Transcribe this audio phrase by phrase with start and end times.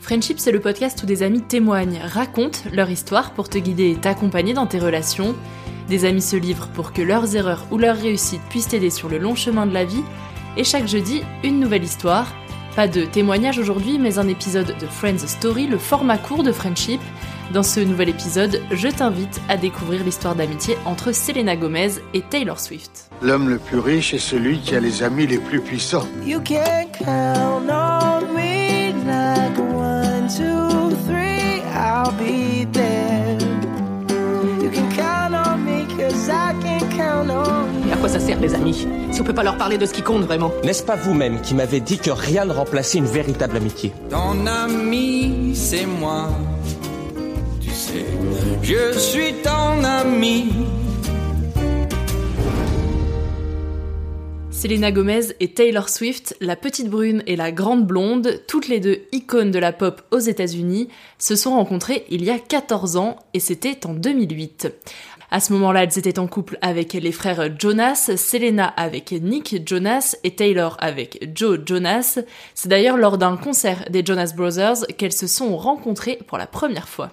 [0.00, 3.96] Friendship, c'est le podcast où des amis témoignent, racontent leur histoire pour te guider et
[3.96, 5.34] t'accompagner dans tes relations.
[5.88, 9.18] Des amis se livrent pour que leurs erreurs ou leurs réussites puissent t'aider sur le
[9.18, 10.02] long chemin de la vie.
[10.56, 12.32] Et chaque jeudi, une nouvelle histoire.
[12.76, 17.00] Pas de témoignage aujourd'hui, mais un épisode de Friends Story, le format court de Friendship.
[17.52, 22.60] Dans ce nouvel épisode, je t'invite à découvrir l'histoire d'amitié entre Selena Gomez et Taylor
[22.60, 23.10] Swift.
[23.22, 26.06] L'homme le plus riche est celui qui a les amis les plus puissants.
[26.24, 27.87] You can count on
[38.40, 40.96] les amis Si on peut pas leur parler de ce qui compte vraiment N'est-ce pas
[40.96, 46.30] vous-même qui m'avez dit que rien ne remplaçait une véritable amitié Ton ami, c'est moi.
[47.60, 48.04] Tu sais,
[48.62, 50.52] je suis ton ami.
[54.50, 58.98] Selena Gomez et Taylor Swift, la petite brune et la grande blonde, toutes les deux
[59.12, 60.88] icônes de la pop aux États-Unis,
[61.18, 64.66] se sont rencontrées il y a 14 ans et c'était en 2008.
[65.30, 70.16] À ce moment-là, elles étaient en couple avec les frères Jonas, Selena avec Nick Jonas
[70.24, 72.18] et Taylor avec Joe Jonas.
[72.54, 76.88] C'est d'ailleurs lors d'un concert des Jonas Brothers qu'elles se sont rencontrées pour la première
[76.88, 77.10] fois.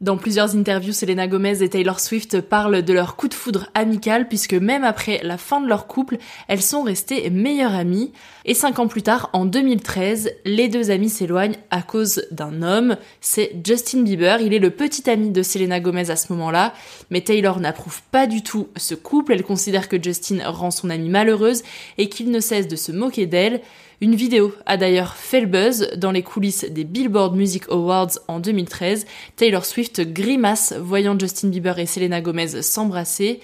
[0.00, 4.28] Dans plusieurs interviews, Selena Gomez et Taylor Swift parlent de leur coup de foudre amical
[4.28, 6.16] puisque même après la fin de leur couple,
[6.48, 8.10] elles sont restées meilleures amies.
[8.46, 12.96] Et cinq ans plus tard, en 2013, les deux amies s'éloignent à cause d'un homme.
[13.20, 14.40] C'est Justin Bieber.
[14.40, 16.72] Il est le petit ami de Selena Gomez à ce moment-là.
[17.10, 19.34] Mais Taylor n'approuve pas du tout ce couple.
[19.34, 21.62] Elle considère que Justin rend son amie malheureuse
[21.98, 23.60] et qu'il ne cesse de se moquer d'elle.
[24.02, 28.40] Une vidéo a d'ailleurs fait le buzz dans les coulisses des Billboard Music Awards en
[28.40, 29.04] 2013.
[29.36, 33.40] Taylor Swift grimace voyant Justin Bieber et Selena Gomez s'embrasser.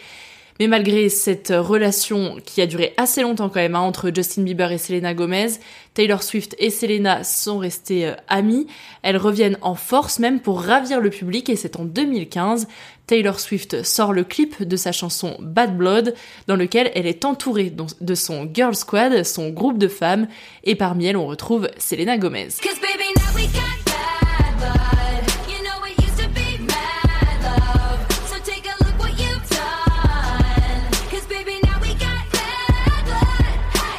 [0.58, 4.72] Mais malgré cette relation qui a duré assez longtemps quand même hein, entre Justin Bieber
[4.72, 5.48] et Selena Gomez,
[5.94, 8.66] Taylor Swift et Selena sont restées euh, amies.
[9.02, 12.68] Elles reviennent en force même pour ravir le public et c'est en 2015.
[13.06, 16.14] Taylor Swift sort le clip de sa chanson Bad Blood
[16.48, 20.26] dans lequel elle est entourée de son girl squad, son groupe de femmes
[20.64, 22.48] et parmi elles on retrouve Selena Gomez.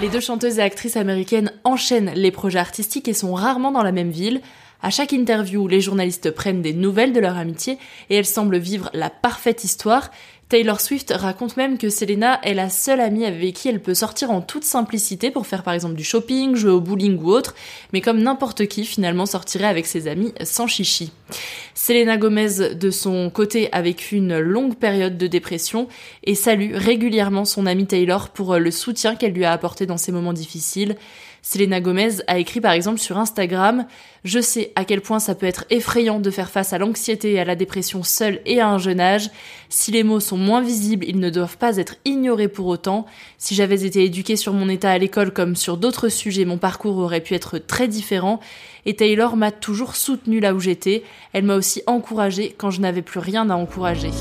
[0.07, 3.91] Les deux chanteuses et actrices américaines enchaînent les projets artistiques et sont rarement dans la
[3.91, 4.39] même ville.
[4.81, 7.77] À chaque interview, les journalistes prennent des nouvelles de leur amitié
[8.09, 10.09] et elles semblent vivre la parfaite histoire.
[10.49, 14.31] Taylor Swift raconte même que Selena est la seule amie avec qui elle peut sortir
[14.31, 17.53] en toute simplicité pour faire par exemple du shopping, jouer au bowling ou autre,
[17.91, 21.11] mais comme n'importe qui finalement sortirait avec ses amis sans chichi.
[21.75, 25.89] Selena Gomez de son côté a vécu une longue période de dépression
[26.23, 30.13] et salue régulièrement son amie Taylor pour le soutien qu'elle lui a apporté dans ces
[30.13, 30.95] moments difficiles.
[31.49, 33.85] Selena Gomez a écrit par exemple sur Instagram
[34.25, 37.39] Je sais à quel point ça peut être effrayant de faire face à l'anxiété et
[37.39, 39.29] à la dépression seule et à un jeune âge.
[39.69, 43.05] Si les mots sont moins visibles, ils ne doivent pas être ignorés pour autant.
[43.37, 46.97] Si j'avais été éduquée sur mon état à l'école comme sur d'autres sujets, mon parcours
[46.97, 48.41] aurait pu être très différent.
[48.85, 51.03] Et Taylor m'a toujours soutenue là où j'étais.
[51.31, 54.11] Elle m'a aussi encouragée quand je n'avais plus rien à encourager.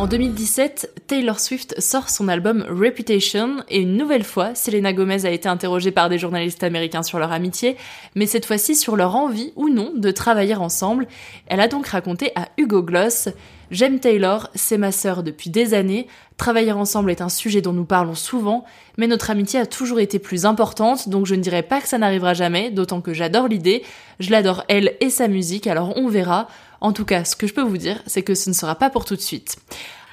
[0.00, 5.30] En 2017, Taylor Swift sort son album Reputation et une nouvelle fois, Selena Gomez a
[5.30, 7.76] été interrogée par des journalistes américains sur leur amitié,
[8.14, 11.06] mais cette fois-ci sur leur envie ou non de travailler ensemble.
[11.48, 13.28] Elle a donc raconté à Hugo Gloss
[13.70, 16.08] J'aime Taylor, c'est ma sœur depuis des années.
[16.36, 18.64] Travailler ensemble est un sujet dont nous parlons souvent,
[18.96, 21.98] mais notre amitié a toujours été plus importante, donc je ne dirais pas que ça
[21.98, 23.84] n'arrivera jamais, d'autant que j'adore l'idée.
[24.18, 26.48] Je l'adore elle et sa musique, alors on verra.
[26.80, 28.90] En tout cas, ce que je peux vous dire, c'est que ce ne sera pas
[28.90, 29.58] pour tout de suite.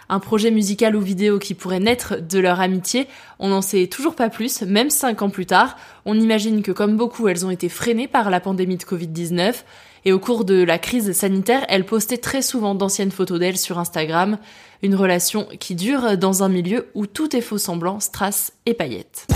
[0.10, 3.08] Un projet musical ou vidéo qui pourrait naître de leur amitié,
[3.40, 5.78] on n'en sait toujours pas plus, même cinq ans plus tard.
[6.06, 9.64] On imagine que comme beaucoup, elles ont été freinées par la pandémie de Covid-19.
[10.06, 13.80] Et au cours de la crise sanitaire, elle postait très souvent d'anciennes photos d'elle sur
[13.80, 14.38] Instagram.
[14.81, 19.28] Une relation qui dure dans un milieu où tout est faux semblant, strass et paillettes.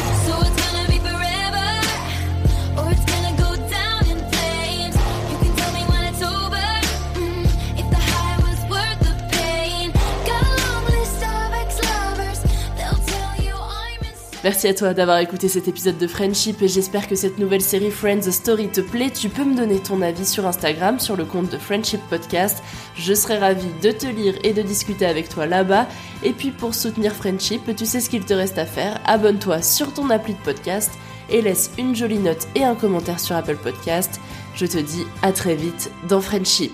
[14.43, 17.91] Merci à toi d'avoir écouté cet épisode de Friendship et j'espère que cette nouvelle série
[17.91, 19.11] Friends Story te plaît.
[19.11, 22.63] Tu peux me donner ton avis sur Instagram, sur le compte de Friendship Podcast.
[22.95, 25.87] Je serai ravie de te lire et de discuter avec toi là-bas.
[26.23, 28.99] Et puis pour soutenir Friendship, tu sais ce qu'il te reste à faire.
[29.05, 30.91] Abonne-toi sur ton appli de podcast
[31.29, 34.19] et laisse une jolie note et un commentaire sur Apple Podcast.
[34.55, 36.73] Je te dis à très vite dans Friendship.